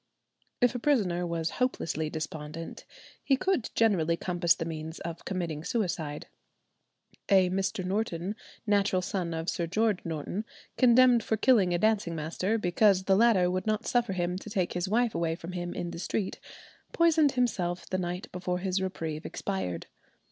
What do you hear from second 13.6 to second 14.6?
not suffer him to